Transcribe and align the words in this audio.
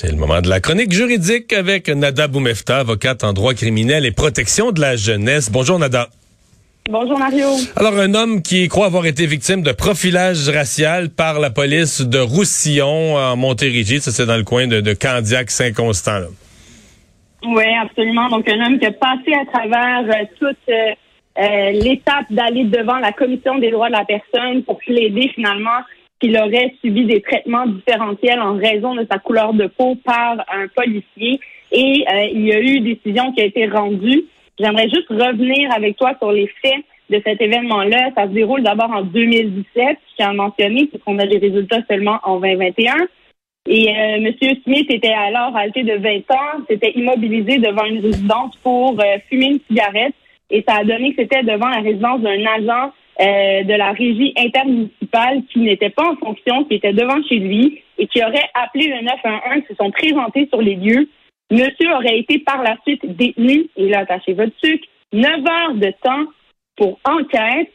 C'est 0.00 0.12
le 0.12 0.16
moment 0.16 0.40
de 0.40 0.48
la 0.48 0.60
chronique 0.60 0.92
juridique 0.92 1.52
avec 1.52 1.88
Nada 1.88 2.28
Boumefta, 2.28 2.78
avocate 2.78 3.24
en 3.24 3.32
droit 3.32 3.52
criminel 3.52 4.06
et 4.06 4.12
protection 4.12 4.70
de 4.70 4.80
la 4.80 4.94
jeunesse. 4.94 5.50
Bonjour 5.50 5.76
Nada. 5.76 6.06
Bonjour 6.88 7.18
Mario. 7.18 7.48
Alors 7.74 7.98
un 7.98 8.14
homme 8.14 8.40
qui 8.40 8.68
croit 8.68 8.86
avoir 8.86 9.06
été 9.06 9.26
victime 9.26 9.62
de 9.62 9.72
profilage 9.72 10.48
racial 10.50 11.10
par 11.10 11.40
la 11.40 11.50
police 11.50 12.00
de 12.00 12.20
Roussillon 12.20 13.16
en 13.16 13.34
Montérégie, 13.34 14.00
ça 14.00 14.12
c'est 14.12 14.24
dans 14.24 14.36
le 14.36 14.44
coin 14.44 14.68
de, 14.68 14.80
de 14.80 14.92
Candiac-Saint-Constant. 14.92 16.28
Oui, 17.44 17.64
absolument. 17.82 18.28
Donc 18.28 18.48
un 18.48 18.66
homme 18.66 18.78
qui 18.78 18.86
a 18.86 18.92
passé 18.92 19.32
à 19.34 19.46
travers 19.46 20.04
euh, 20.04 20.24
toute 20.38 20.56
euh, 20.68 20.92
euh, 21.40 21.70
l'étape 21.72 22.26
d'aller 22.30 22.66
devant 22.66 22.98
la 22.98 23.10
commission 23.10 23.58
des 23.58 23.72
droits 23.72 23.88
de 23.88 23.94
la 23.94 24.04
personne 24.04 24.62
pour 24.62 24.78
plaider 24.78 25.32
finalement 25.34 25.80
qu'il 26.20 26.36
aurait 26.36 26.74
subi 26.80 27.04
des 27.04 27.20
traitements 27.20 27.66
différentiels 27.66 28.40
en 28.40 28.56
raison 28.56 28.94
de 28.94 29.06
sa 29.10 29.18
couleur 29.18 29.52
de 29.54 29.66
peau 29.66 29.94
par 30.04 30.38
un 30.52 30.66
policier. 30.74 31.40
Et 31.70 32.04
euh, 32.10 32.24
il 32.32 32.46
y 32.46 32.52
a 32.52 32.60
eu 32.60 32.76
une 32.76 32.84
décision 32.84 33.32
qui 33.32 33.42
a 33.42 33.44
été 33.44 33.66
rendue. 33.66 34.24
J'aimerais 34.58 34.88
juste 34.88 35.08
revenir 35.08 35.72
avec 35.72 35.96
toi 35.96 36.14
sur 36.18 36.32
les 36.32 36.48
faits 36.62 36.84
de 37.10 37.22
cet 37.24 37.40
événement-là. 37.40 38.10
Ça 38.16 38.24
se 38.24 38.32
déroule 38.32 38.62
d'abord 38.62 38.90
en 38.90 39.02
2017, 39.02 39.64
je 39.76 40.16
tiens 40.16 40.30
à 40.30 40.32
mentionner, 40.32 40.86
puisqu'on 40.86 41.18
a 41.18 41.26
des 41.26 41.38
résultats 41.38 41.82
seulement 41.88 42.18
en 42.24 42.40
2021. 42.40 42.94
Et 43.70 43.88
euh, 43.90 44.16
M. 44.16 44.32
Smith 44.64 44.90
était 44.90 45.12
alors 45.12 45.54
âgé 45.54 45.82
de 45.82 45.98
20 45.98 46.30
ans, 46.34 46.64
s'était 46.68 46.92
immobilisé 46.92 47.58
devant 47.58 47.84
une 47.84 48.00
résidence 48.00 48.56
pour 48.62 48.98
euh, 48.98 49.18
fumer 49.28 49.46
une 49.46 49.60
cigarette. 49.68 50.14
Et 50.50 50.64
ça 50.66 50.76
a 50.76 50.84
donné 50.84 51.12
que 51.14 51.22
c'était 51.22 51.42
devant 51.42 51.68
la 51.68 51.80
résidence 51.80 52.22
d'un 52.22 52.46
agent 52.46 52.92
euh, 53.20 53.64
de 53.64 53.74
la 53.74 53.92
régie 53.92 54.32
intermunicipale 54.36 55.42
qui 55.52 55.60
n'était 55.60 55.90
pas 55.90 56.08
en 56.08 56.16
fonction, 56.16 56.64
qui 56.64 56.74
était 56.74 56.92
devant 56.92 57.22
chez 57.28 57.38
lui 57.38 57.82
et 57.98 58.06
qui 58.06 58.22
aurait 58.22 58.48
appelé 58.54 58.86
le 58.86 59.02
911, 59.04 59.62
se 59.68 59.74
sont 59.74 59.90
présentés 59.90 60.46
sur 60.48 60.62
les 60.62 60.76
lieux. 60.76 61.08
Monsieur 61.50 61.92
aurait 61.94 62.18
été 62.18 62.38
par 62.38 62.62
la 62.62 62.76
suite 62.86 63.04
détenu, 63.16 63.66
et 63.76 63.88
là, 63.88 64.00
attachez 64.00 64.34
votre 64.34 64.52
sucre, 64.62 64.86
9 65.12 65.24
heures 65.24 65.74
de 65.74 65.92
temps 66.02 66.26
pour 66.76 67.00
enquête, 67.04 67.72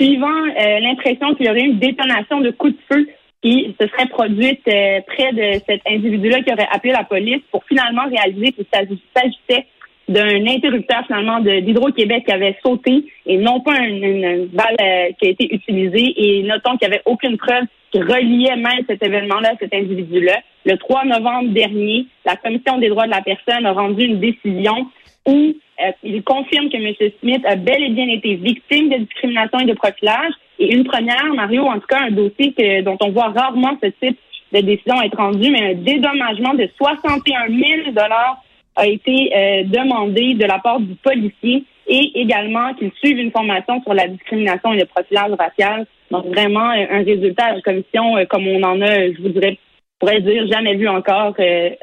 suivant 0.00 0.28
euh, 0.28 0.80
l'impression 0.80 1.34
qu'il 1.34 1.46
y 1.46 1.50
aurait 1.50 1.60
une 1.60 1.78
détonation 1.78 2.40
de 2.40 2.50
coups 2.50 2.74
de 2.74 2.94
feu 2.94 3.08
qui 3.42 3.74
se 3.78 3.86
serait 3.86 4.06
produite 4.06 4.66
euh, 4.68 5.00
près 5.06 5.32
de 5.32 5.60
cet 5.68 5.82
individu-là 5.86 6.42
qui 6.42 6.52
aurait 6.52 6.68
appelé 6.70 6.92
la 6.92 7.04
police 7.04 7.42
pour 7.50 7.64
finalement 7.64 8.04
réaliser 8.08 8.52
qu'il 8.52 8.66
s'agissait 8.72 9.66
d'un 10.14 10.46
interrupteur 10.46 11.04
finalement 11.06 11.40
d'Hydro-Québec 11.40 12.24
qui 12.26 12.32
avait 12.32 12.56
sauté 12.64 13.04
et 13.26 13.36
non 13.36 13.60
pas 13.60 13.78
une, 13.80 14.46
balle 14.46 14.76
euh, 14.80 15.08
qui 15.18 15.26
a 15.26 15.30
été 15.30 15.52
utilisée. 15.52 16.14
Et 16.16 16.42
notons 16.44 16.76
qu'il 16.76 16.88
n'y 16.88 16.94
avait 16.94 17.02
aucune 17.04 17.36
preuve 17.36 17.64
qui 17.90 18.00
reliait 18.00 18.56
même 18.56 18.84
cet 18.88 19.04
événement-là 19.04 19.50
à 19.50 19.56
cet 19.58 19.74
individu-là. 19.74 20.38
Le 20.64 20.76
3 20.76 21.04
novembre 21.06 21.50
dernier, 21.50 22.06
la 22.24 22.36
Commission 22.36 22.78
des 22.78 22.88
droits 22.88 23.06
de 23.06 23.10
la 23.10 23.22
personne 23.22 23.66
a 23.66 23.72
rendu 23.72 24.04
une 24.04 24.20
décision 24.20 24.86
où 25.26 25.32
euh, 25.32 25.90
il 26.04 26.22
confirme 26.22 26.70
que 26.70 26.76
M. 26.76 27.10
Smith 27.20 27.44
a 27.44 27.56
bel 27.56 27.82
et 27.82 27.90
bien 27.90 28.08
été 28.08 28.36
victime 28.36 28.90
de 28.90 28.98
discrimination 28.98 29.58
et 29.60 29.66
de 29.66 29.74
profilage. 29.74 30.32
Et 30.60 30.72
une 30.72 30.84
première, 30.84 31.24
Mario, 31.34 31.64
en 31.64 31.80
tout 31.80 31.86
cas, 31.88 32.02
un 32.02 32.12
dossier 32.12 32.52
que, 32.52 32.82
dont 32.82 32.98
on 33.00 33.10
voit 33.10 33.30
rarement 33.30 33.76
ce 33.82 33.88
type 33.88 34.18
de 34.52 34.60
décision 34.60 35.02
être 35.02 35.16
rendu, 35.16 35.50
mais 35.50 35.72
un 35.72 35.74
dédommagement 35.74 36.54
de 36.54 36.68
61 36.78 37.48
000 37.48 37.90
dollars 37.90 38.44
a 38.76 38.86
été 38.86 39.30
euh, 39.34 39.64
demandé 39.64 40.34
de 40.34 40.44
la 40.44 40.58
part 40.58 40.80
du 40.80 40.94
policier 40.96 41.64
et 41.86 42.12
également 42.14 42.74
qu'il 42.74 42.90
suive 42.98 43.18
une 43.18 43.30
formation 43.30 43.82
sur 43.82 43.94
la 43.94 44.08
discrimination 44.08 44.72
et 44.72 44.80
le 44.80 44.86
profilage 44.86 45.32
racial. 45.38 45.86
Donc 46.10 46.26
vraiment 46.26 46.70
euh, 46.70 46.86
un 46.90 47.04
résultat 47.04 47.44
à 47.46 47.54
la 47.54 47.60
commission 47.60 48.16
euh, 48.16 48.24
comme 48.28 48.46
on 48.48 48.62
en 48.62 48.80
a, 48.80 49.12
je 49.12 49.22
voudrais 49.22 49.58
pourrais 50.00 50.20
dire, 50.20 50.46
jamais 50.50 50.74
vu 50.74 50.88
encore 50.88 51.34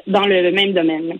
dans 0.06 0.26
le 0.26 0.52
même 0.52 0.74
domaine. 0.74 1.18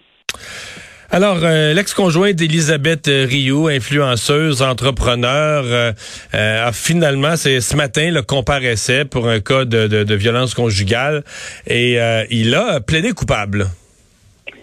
Alors, 1.11 1.39
l'ex-conjoint 1.41 2.33
d'Elisabeth 2.33 3.07
Rioux, 3.07 3.67
influenceuse, 3.69 4.63
entrepreneur, 4.63 5.95
a 6.33 6.73
finalement, 6.73 7.37
c'est 7.37 7.61
ce 7.61 7.77
matin, 7.77 8.11
le 8.11 8.23
comparaissait 8.23 9.05
pour 9.05 9.27
un 9.27 9.41
cas 9.41 9.65
de, 9.65 9.89
de, 9.89 10.05
de 10.05 10.15
violence 10.15 10.55
conjugale 10.55 11.25
et 11.67 11.99
il 12.31 12.55
a 12.55 12.81
plaidé 12.81 13.13
coupable. 13.13 13.67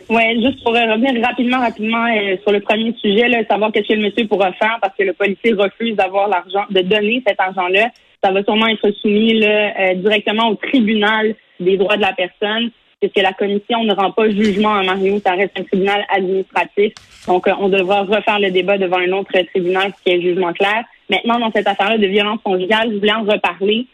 Oui, 0.10 0.42
juste 0.42 0.64
pour 0.64 0.74
revenir 0.74 1.24
rapidement, 1.24 1.60
rapidement 1.60 2.08
euh, 2.08 2.36
sur 2.42 2.52
le 2.52 2.62
premier 2.62 2.96
sujet, 3.00 3.28
là, 3.28 3.46
savoir 3.48 3.72
qu'est-ce 3.72 3.90
que 3.90 3.94
le 3.94 4.06
monsieur 4.06 4.26
pourra 4.28 4.52
faire 4.54 4.80
parce 4.82 4.96
que 4.98 5.04
le 5.04 5.14
policier 5.14 5.54
refuse 5.54 5.96
d'avoir 5.96 6.28
l'argent, 6.28 6.66
de 6.72 6.82
donner 6.82 7.22
cet 7.28 7.40
argent-là. 7.40 7.92
Ça 8.24 8.32
va 8.32 8.44
sûrement 8.44 8.66
être 8.66 8.90
soumis 9.02 9.40
là, 9.40 9.72
euh, 9.80 9.94
directement 9.94 10.48
au 10.48 10.56
tribunal 10.56 11.36
des 11.60 11.78
droits 11.78 11.96
de 11.96 12.02
la 12.02 12.14
personne, 12.14 12.72
puisque 13.00 13.18
la 13.18 13.34
commission 13.34 13.84
ne 13.84 13.94
rend 13.94 14.12
pas 14.12 14.28
jugement 14.32 14.74
à 14.74 14.84
Mario, 14.84 15.20
ça 15.24 15.34
reste 15.34 15.60
un 15.60 15.64
tribunal 15.64 16.04
administratif. 16.10 16.94
Donc, 17.28 17.48
euh, 17.48 17.54
on 17.60 17.70
devra 17.70 18.02
refaire 18.02 18.40
le 18.40 18.50
débat 18.50 18.80
devant 18.80 18.98
un 18.98 19.12
autre 19.12 19.40
tribunal 19.54 19.94
qui 20.04 20.12
est 20.12 20.22
jugement 20.22 20.54
clair. 20.54 20.86
Maintenant, 21.08 21.38
dans 21.38 21.52
cette 21.52 21.68
affaire-là 21.68 22.00
de 22.00 22.08
violence 22.08 22.40
conjugale, 22.44 22.90
je 22.92 22.98
voulais 22.98 23.14
en 23.14 23.26
reparler 23.26 23.86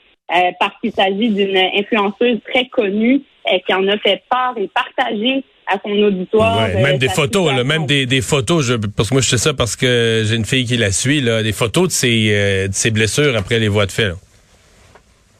parce 0.59 0.73
qu'il 0.81 0.91
s'agit 0.91 1.29
d'une 1.29 1.55
influenceuse 1.55 2.39
très 2.51 2.65
connue 2.65 3.21
qui 3.67 3.73
en 3.75 3.87
a 3.87 3.95
fait 3.99 4.23
part 4.27 4.55
et 4.57 4.67
partagé 4.67 5.43
à 5.67 5.77
son 5.83 5.91
auditoire. 5.91 6.67
Ouais, 6.67 6.81
même 6.81 6.97
des 6.97 7.09
photos, 7.09 7.53
là, 7.53 7.63
même 7.63 7.85
des, 7.85 8.05
des 8.05 8.21
photos. 8.21 8.65
Je, 8.65 8.73
parce 8.75 9.09
que 9.09 9.15
moi, 9.15 9.21
je 9.21 9.29
sais 9.29 9.37
ça 9.37 9.53
parce 9.53 9.75
que 9.75 10.23
j'ai 10.25 10.35
une 10.35 10.45
fille 10.45 10.65
qui 10.65 10.77
la 10.77 10.91
suit, 10.91 11.21
là, 11.21 11.43
des 11.43 11.51
photos 11.51 11.87
de 11.87 11.91
ses, 11.91 12.29
euh, 12.31 12.67
de 12.67 12.73
ses 12.73 12.91
blessures 12.91 13.35
après 13.35 13.59
les 13.59 13.67
voies 13.67 13.85
de 13.85 13.91
fait. 13.91 14.11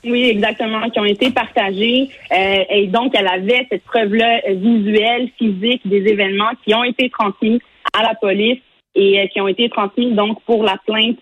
Oui, 0.04 0.30
exactement, 0.30 0.88
qui 0.90 1.00
ont 1.00 1.06
été 1.06 1.32
partagées. 1.32 2.10
Euh, 2.32 2.64
et 2.70 2.88
donc, 2.88 3.14
elle 3.16 3.28
avait 3.28 3.66
cette 3.72 3.84
preuve-là 3.84 4.42
euh, 4.48 4.54
visuelle, 4.54 5.30
physique 5.38 5.82
des 5.86 6.04
événements 6.08 6.52
qui 6.64 6.76
ont 6.76 6.84
été 6.84 7.10
transmis 7.10 7.60
à 7.94 8.04
la 8.04 8.14
police 8.16 8.60
et 8.94 9.20
euh, 9.20 9.28
qui 9.28 9.42
ont 9.42 9.48
été 9.48 9.68
transmis 9.70 10.12
donc 10.14 10.42
pour 10.46 10.64
la 10.64 10.78
plainte 10.86 11.18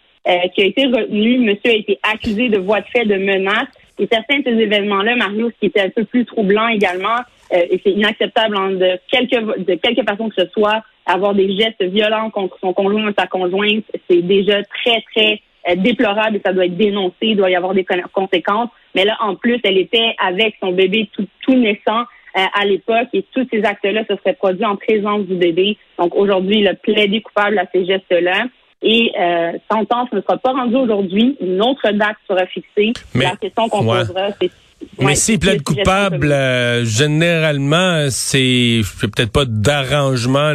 qui 0.55 0.61
a 0.61 0.65
été 0.65 0.85
retenue. 0.85 1.39
Monsieur 1.39 1.71
a 1.71 1.75
été 1.75 1.99
accusé 2.01 2.47
de 2.47 2.57
voies 2.57 2.79
de 2.79 2.85
fait 2.85 3.03
de 3.03 3.15
menaces. 3.15 3.67
Et 3.99 4.07
certains 4.09 4.39
de 4.39 4.43
ces 4.45 4.63
événements-là, 4.63 5.17
Mario, 5.17 5.49
ce 5.49 5.59
qui 5.59 5.65
était 5.65 5.81
un 5.81 5.89
peu 5.89 6.05
plus 6.05 6.25
troublant 6.25 6.67
également, 6.69 7.17
euh, 7.17 7.21
et 7.53 7.81
c'est 7.83 7.91
inacceptable 7.91 8.57
hein, 8.57 8.71
de 8.71 8.99
quelque 9.11 9.59
de 9.59 9.75
quelque 9.75 10.03
façon 10.03 10.29
que 10.29 10.35
ce 10.41 10.47
soit, 10.49 10.83
avoir 11.05 11.33
des 11.33 11.55
gestes 11.55 11.83
violents 11.83 12.29
contre 12.29 12.57
son 12.59 12.73
conjoint 12.73 13.09
ou 13.09 13.13
sa 13.17 13.27
conjointe, 13.27 13.85
c'est 14.09 14.21
déjà 14.21 14.63
très, 14.63 15.03
très 15.13 15.41
euh, 15.69 15.75
déplorable 15.75 16.37
et 16.37 16.41
ça 16.45 16.53
doit 16.53 16.65
être 16.65 16.77
dénoncé, 16.77 17.15
il 17.21 17.37
doit 17.37 17.49
y 17.49 17.55
avoir 17.55 17.73
des 17.73 17.85
conséquences. 18.11 18.69
Mais 18.95 19.05
là, 19.05 19.17
en 19.21 19.35
plus, 19.35 19.59
elle 19.63 19.77
était 19.77 20.15
avec 20.23 20.55
son 20.61 20.71
bébé 20.71 21.09
tout, 21.13 21.27
tout 21.41 21.55
naissant 21.55 22.01
euh, 22.35 22.41
à 22.53 22.65
l'époque 22.65 23.07
et 23.13 23.25
tous 23.33 23.47
ces 23.51 23.63
actes-là 23.63 24.03
se 24.09 24.15
seraient 24.17 24.33
produits 24.33 24.65
en 24.65 24.75
présence 24.75 25.25
du 25.25 25.35
bébé. 25.35 25.77
Donc 25.99 26.15
aujourd'hui, 26.15 26.59
il 26.59 26.67
a 26.67 26.73
plaidé 26.73 27.21
coupable 27.21 27.59
à 27.59 27.65
ces 27.73 27.85
gestes-là. 27.85 28.45
Et 28.81 29.13
euh, 29.17 29.53
sentence 29.71 30.11
ne 30.11 30.19
sera 30.19 30.37
pas 30.37 30.51
rendue 30.51 30.75
aujourd'hui. 30.75 31.37
Une 31.39 31.61
autre 31.61 31.89
date 31.91 32.17
sera 32.27 32.45
fixée. 32.47 32.91
la 33.15 33.37
question 33.37 33.69
qu'on 33.69 33.85
posera, 33.85 34.31
c'est 34.41 34.51
mais 34.99 35.15
s'il 35.15 35.39
plaide 35.39 35.63
coupable, 35.63 36.31
euh, 36.31 36.85
généralement, 36.85 38.07
c'est 38.09 38.81
peut-être 39.01 39.31
pas 39.31 39.45
d'arrangement 39.45 40.53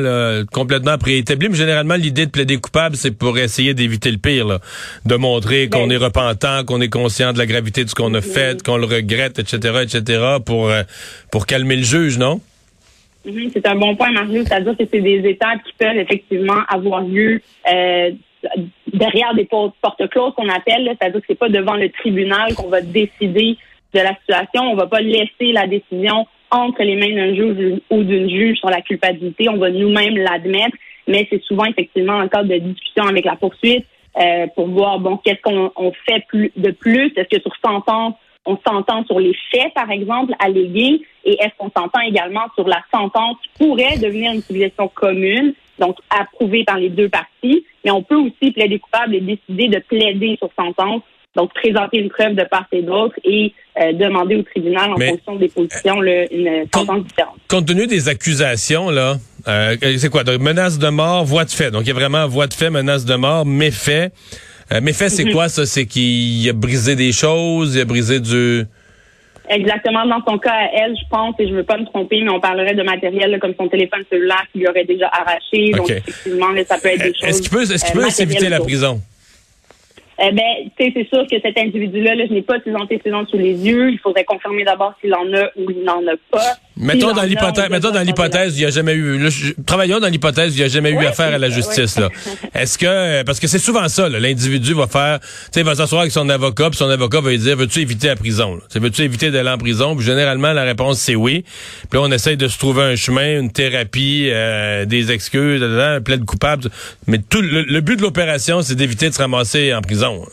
complètement 0.53 0.99
préétabli, 0.99 1.49
mais 1.49 1.57
généralement, 1.57 1.95
l'idée 1.95 2.27
de 2.27 2.31
plaider 2.31 2.59
coupable, 2.59 2.97
c'est 2.97 3.17
pour 3.17 3.39
essayer 3.39 3.75
d'éviter 3.75 4.11
le 4.11 4.19
pire, 4.19 4.59
de 5.05 5.15
montrer 5.17 5.69
qu'on 5.69 5.87
ben, 5.87 5.93
est 5.93 5.97
repentant, 5.97 6.65
qu'on 6.65 6.81
est 6.81 6.89
conscient 6.89 7.33
de 7.33 7.39
la 7.39 7.47
gravité 7.47 7.85
de 7.85 7.91
ce 7.91 7.95
qu'on 7.95 8.15
a 8.15 8.21
fait, 8.21 8.63
qu'on 8.63 8.77
le 8.77 8.87
regrette, 8.87 9.39
etc., 9.39 9.83
etc., 9.83 10.23
pour, 10.45 10.69
euh, 10.69 10.83
pour 11.31 11.47
calmer 11.47 11.77
le 11.77 11.83
juge, 11.83 12.19
non? 12.19 12.41
Mhm, 13.25 13.51
c'est 13.53 13.67
un 13.67 13.75
bon 13.75 13.97
point, 13.97 14.11
Mario. 14.13 14.45
C'est-à-dire 14.45 14.77
que 14.77 14.85
c'est 14.91 15.01
des 15.01 15.29
étapes 15.29 15.63
qui 15.65 15.73
peuvent 15.79 15.97
effectivement 15.97 16.61
avoir 16.69 17.03
lieu 17.03 17.41
euh, 17.71 18.11
derrière 18.93 19.35
des 19.35 19.45
portes 19.45 20.09
closes 20.11 20.35
qu'on 20.35 20.49
appelle. 20.49 20.89
C'est-à-dire 20.99 21.21
que 21.21 21.27
c'est 21.29 21.39
pas 21.39 21.49
devant 21.49 21.75
le 21.75 21.91
tribunal 21.91 22.55
qu'on 22.55 22.69
va 22.69 22.81
décider 22.81 23.59
de 23.95 24.01
la 24.01 24.15
situation. 24.17 24.63
On 24.63 24.77
va 24.77 24.87
pas 24.87 25.01
laisser 25.01 25.53
la 25.53 25.67
décision 25.67 26.27
entre 26.51 26.83
les 26.83 26.97
mains 26.97 27.15
d'un 27.15 27.35
juge 27.35 27.81
ou 27.91 28.03
d'une 28.03 28.29
juge 28.29 28.59
sur 28.59 28.71
la 28.71 28.81
culpabilité. 28.81 29.49
On 29.49 29.59
va 29.59 29.71
nous-mêmes 29.71 30.17
l'admettre, 30.17 30.77
mais 31.07 31.27
c'est 31.31 31.43
souvent 31.43 31.65
effectivement 31.67 32.19
en 32.19 32.29
cas 32.29 32.43
de 32.43 32.57
discussion 32.57 33.05
avec 33.05 33.25
la 33.25 33.37
poursuite 33.37 33.87
euh, 34.21 34.47
pour 34.55 34.69
voir 34.69 34.99
bon 34.99 35.19
qu'est-ce 35.19 35.43
qu'on 35.43 35.93
fait 36.09 36.25
plus 36.29 36.53
de 36.57 36.71
plus? 36.71 37.13
Est-ce 37.17 37.37
que 37.37 37.43
sur 37.43 37.53
sentence 37.65 38.15
on 38.49 38.59
s'entend 38.67 39.05
sur 39.05 39.21
les 39.21 39.37
faits, 39.51 39.75
par 39.75 39.91
exemple, 39.91 40.33
allégués, 40.39 41.03
et 41.25 41.33
est-ce 41.39 41.53
qu'on 41.59 41.71
s'entend 41.71 42.01
également 42.01 42.47
sur 42.55 42.67
la 42.67 42.83
sentence 42.91 43.37
qui 43.43 43.51
pourrait 43.59 43.99
devenir 43.99 44.33
une 44.33 44.41
civilisation 44.41 44.89
commune, 44.89 45.53
donc 45.79 45.99
approuvée 46.09 46.65
par 46.65 46.79
les 46.79 46.89
deux 46.89 47.11
parties, 47.11 47.67
mais 47.85 47.91
on 47.91 48.03
peut 48.03 48.17
aussi 48.17 48.51
plaider 48.53 48.79
coupable 48.79 49.17
et 49.17 49.21
décider 49.21 49.69
de 49.69 49.79
plaider 49.81 50.37
sur 50.39 50.49
sentence 50.59 51.03
donc, 51.37 51.53
présenter 51.55 51.99
une 51.99 52.09
preuve 52.09 52.35
de 52.35 52.45
part 52.45 52.67
et 52.73 52.83
d'autre 52.83 53.15
et 53.23 53.53
euh, 53.81 53.93
demander 53.93 54.37
au 54.37 54.43
tribunal, 54.43 54.91
en 54.91 54.97
fonction 54.97 55.37
des 55.37 55.49
positions, 55.49 56.03
une 56.03 56.67
sentence 56.75 57.05
différente. 57.05 57.37
Compte 57.49 57.67
tenu 57.67 57.87
des 57.87 58.09
accusations, 58.09 58.91
là, 58.91 59.19
euh, 59.47 59.77
c'est 59.99 60.11
quoi? 60.11 60.25
Donc, 60.25 60.41
menace 60.41 60.79
de 60.79 60.89
mort, 60.89 61.25
voie 61.25 61.45
de 61.45 61.51
fait. 61.51 61.71
Donc, 61.71 61.83
il 61.83 61.89
y 61.89 61.91
a 61.91 61.95
vraiment 61.95 62.27
voie 62.27 62.47
de 62.47 62.55
fait, 62.55 62.71
menace 62.71 63.05
de 63.05 63.15
mort, 63.15 63.47
méfait. 63.47 64.11
Euh, 64.73 64.81
méfait, 64.81 65.09
c'est 65.11 65.27
mhm. 65.27 65.33
quoi, 65.33 65.49
ça? 65.49 65.65
C'est 65.67 65.87
qu'il 65.87 66.49
a 66.49 66.53
brisé 66.53 66.97
des 66.97 67.13
choses, 67.13 67.77
il 67.77 67.83
a 67.83 67.85
brisé 67.85 68.21
du... 68.21 68.65
Exactement. 69.51 70.05
Dans 70.07 70.23
son 70.27 70.39
cas, 70.39 70.53
à 70.53 70.69
elle, 70.75 70.95
je 70.95 71.09
pense, 71.09 71.35
et 71.39 71.49
je 71.49 71.55
veux 71.55 71.63
pas 71.63 71.79
me 71.79 71.87
tromper, 71.87 72.21
mais 72.23 72.31
on 72.31 72.41
parlerait 72.41 72.75
de 72.75 72.83
matériel 72.83 73.39
comme 73.41 73.55
son 73.59 73.69
téléphone 73.69 74.03
cellulaire 74.11 74.45
qui 74.53 74.59
lui 74.59 74.69
aurait 74.69 74.85
déjà 74.85 75.09
arraché. 75.09 75.71
Donc, 75.71 75.91
effectivement, 75.91 76.49
ça 76.67 76.79
peut 76.79 76.89
être 76.89 77.03
des 77.03 77.15
choses. 77.15 77.29
Est-ce 77.29 77.43
qu'il 77.43 77.51
peut, 77.51 77.63
est-ce 77.63 77.85
qu'il 77.85 78.01
peut 78.01 78.11
s'éviter 78.11 78.49
la 78.49 78.61
prison? 78.61 79.01
Eh 80.21 80.33
ben, 80.33 80.71
tu 80.77 80.85
sais, 80.85 80.93
c'est 80.95 81.09
sûr 81.09 81.27
que 81.29 81.41
cet 81.41 81.57
individu-là, 81.57 82.17
là, 82.17 82.27
je 82.27 82.33
n'ai 82.33 82.43
pas 82.43 82.61
ses 82.65 82.75
antécédents 82.75 83.25
sous 83.27 83.39
les 83.39 83.67
yeux. 83.67 83.91
Il 83.91 83.99
faudrait 83.99 84.25
confirmer 84.25 84.65
d'abord 84.65 84.95
s'il 85.01 85.15
en 85.15 85.33
a 85.33 85.45
ou 85.57 85.71
il 85.71 85.85
n'en 85.85 86.05
a 86.09 86.17
pas. 86.31 86.57
Mettons 86.81 87.13
dans 87.13 87.23
l'hypothèse, 87.23 87.71
mettons 87.71 87.91
dans 87.91 88.03
l'hypothèse, 88.03 88.57
il 88.57 88.61
n'y 88.61 88.65
a 88.65 88.71
jamais 88.71 88.95
eu, 88.95 89.29
travaillons 89.67 89.99
dans 89.99 90.09
l'hypothèse, 90.09 90.55
il 90.55 90.59
n'y 90.59 90.65
a 90.65 90.69
jamais 90.69 90.91
eu 90.91 91.05
affaire 91.05 91.35
à 91.35 91.39
la 91.39 91.51
justice, 91.51 91.99
là. 91.99 92.09
Est-ce 92.55 92.79
que, 92.79 93.23
parce 93.25 93.41
que 93.41 93.49
c'est 93.49 93.59
souvent 93.59 93.89
ça, 93.89 94.09
l'individu 94.09 94.75
va 94.75 94.87
faire, 94.87 95.19
tu 95.21 95.27
sais, 95.53 95.63
va 95.63 95.75
s'asseoir 95.75 96.03
avec 96.03 96.13
son 96.13 96.29
avocat, 96.29 96.71
puis 96.71 96.79
son 96.79 96.89
avocat 96.89 97.21
va 97.21 97.31
lui 97.31 97.39
dire, 97.39 97.57
veux-tu 97.57 97.81
éviter 97.81 98.07
la 98.07 98.17
prison? 98.17 98.59
Veux-tu 98.75 99.03
éviter 99.03 99.31
d'aller 99.31 99.51
en 99.51 99.59
prison? 99.59 99.97
Puis 99.97 100.07
généralement, 100.07 100.53
la 100.53 100.63
réponse, 100.63 101.01
c'est 101.01 101.17
oui. 101.17 101.45
Puis 101.91 101.99
là, 101.99 102.07
on 102.07 102.13
essaye 102.13 102.37
de 102.37 102.47
se 102.47 102.59
trouver 102.59 102.83
un 102.83 102.97
chemin, 102.97 103.41
une 103.41 103.51
thérapie, 103.51 104.29
euh, 104.31 104.85
des 104.85 105.11
excuses, 105.11 105.63
un 105.63 106.01
plaide 106.01 106.25
coupable. 106.25 106.71
Mais 107.07 107.19
tout, 107.19 107.43
le 107.43 107.81
but 107.81 107.97
de 107.97 108.03
l'opération, 108.03 108.63
c'est 108.63 108.77
d'éviter 108.77 109.09
de 109.09 109.15
se 109.15 109.19
ramasser 109.19 109.75
en 109.75 109.81
prison 109.81 110.25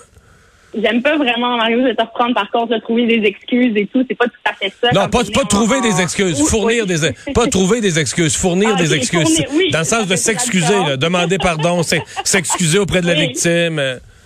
j'aime 0.81 1.01
pas 1.01 1.17
vraiment, 1.17 1.57
Mario, 1.57 1.81
de 1.81 1.93
te 1.93 2.01
reprendre 2.01 2.33
par 2.33 2.49
contre, 2.51 2.73
de 2.73 2.79
trouver 2.79 3.05
des 3.05 3.27
excuses 3.27 3.75
et 3.75 3.87
tout. 3.87 4.03
C'est 4.07 4.15
pas 4.15 4.25
tout 4.25 4.33
à 4.45 4.53
fait 4.53 4.73
ça. 4.81 4.91
Non, 4.93 5.09
pas, 5.09 5.23
pas 5.33 5.45
trouver 5.47 5.81
des 5.81 6.01
excuses, 6.01 6.41
fournir 6.47 6.85
des, 6.85 7.11
pas 7.33 7.47
trouver 7.51 7.81
des 7.81 7.99
excuses, 7.99 8.35
fournir 8.35 8.71
ah, 8.73 8.77
des 8.77 8.93
excuses. 8.93 9.43
dans 9.71 9.79
le 9.79 9.85
sens 9.85 10.07
de 10.07 10.15
s'excuser, 10.15 10.97
demander 10.97 11.37
pardon, 11.37 11.81
s'excuser 11.83 12.79
auprès 12.79 13.01
de 13.01 13.07
la 13.07 13.15
victime. 13.15 13.81